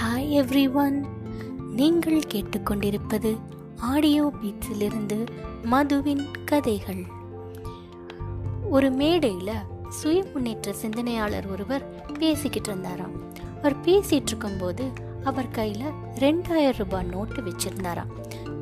[0.00, 1.06] Hi every one
[1.70, 3.38] நீங்கள் கேட்டுக்கொண்டிருப்பது
[3.80, 5.28] audio பீட்ஸிலிருந்து
[5.62, 7.06] மதுவின் கதைகள்.
[8.70, 9.54] ஒரு மேடையில்
[9.88, 13.10] சுய முன்னேற்ற சிந்தனையாளர் ஒருவர் பேசிக்கிட்டு இருந்தாராம்.
[13.58, 14.92] அவர் பேசிகிட்டு இருக்கும்போது
[15.24, 18.12] அவர் கையில் ரெண்டாயிரம் ரூபாய் நோட்டு வச்சுருந்தாராம்.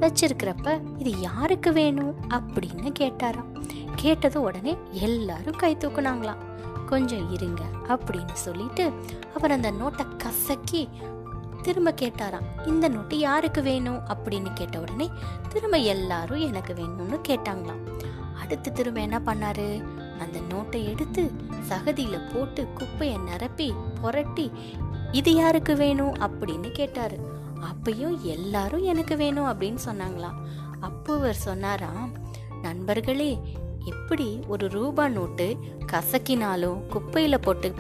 [0.00, 3.64] வச்சிருக்கிறப்ப இது யாருக்கு வேணும் அப்படின்னு கேட்டாராம்.
[3.96, 6.46] கேட்டது உடனே எல்லாரும் கை தூக்குனாங்களாம்.
[6.86, 8.92] கொஞ்சம் இருங்க அப்படின்னு சொல்லிட்டு
[9.36, 10.88] அவர் அந்த நோட்டை கசக்கி
[11.62, 13.98] திரும்ப கேட்டாராம் இந்த நோட்டு யாருக்கு வேணும்?
[13.98, 15.10] அப்படின்னு கேட்ட உடனே
[15.48, 18.02] திரும்ப எல்லாரும் எனக்கு வேணும்னு கேட்டாங்களாம்.
[18.40, 19.84] அடுத்து திரும்ப என்ன பண்ணாரு?
[20.18, 21.30] அந்த நோட்டை எடுத்து
[21.68, 24.52] சகதியில போட்டு குப்பையை நிரப்பி புரட்டி
[25.12, 26.14] இது யாருக்கு வேணும்?
[26.14, 27.18] அப்படின்னு கேட்டாரு.
[27.60, 30.38] அப்பயும் எல்லாரும் எனக்கு வேணும் அப்படின்னு சொன்னாங்களாம்.
[30.80, 32.10] அப்போ அவர் சொன்னாராம்
[32.62, 33.38] நண்பர்களே
[33.84, 35.56] எப்படி ஒரு ரூபா நோட்டு
[35.92, 37.74] கசக்கினாலும் குப்பையில போட்டு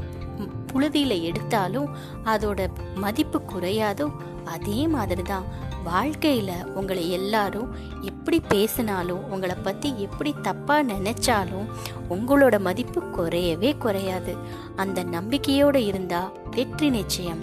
[0.66, 1.88] புழுதியில் எடுத்தாலும்
[2.24, 4.06] அதோட மதிப்பு குறையாதோ
[4.44, 5.48] அதே மாதிரி தான்
[5.84, 7.68] வாழ்க்கையில் உங்களை எல்லாரும்
[8.02, 11.68] எப்படி பேசினாலும் உங்களை பற்றி எப்படி தப்பாக நினைச்சாலும்
[12.14, 14.36] உங்களோட மதிப்பு குறையவே குறையாது.
[14.76, 17.42] அந்த நம்பிக்கையோடு இருந்தால் வெற்றி நிச்சயம்.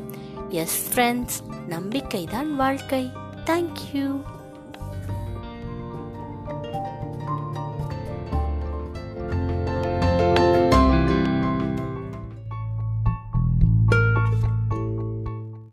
[0.63, 3.03] எஸ் ஃப்ரெண்ட்ஸ் நம்பிக்கை தான் வாழ்க்கை
[3.45, 4.07] தேங்க்யூ